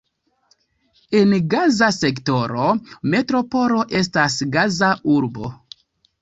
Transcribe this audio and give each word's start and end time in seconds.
En 1.19 1.35
Gaza 1.53 1.89
sektoro 1.97 2.71
metropolo 3.17 3.83
estas 4.01 4.39
Gaza-urbo. 4.57 5.53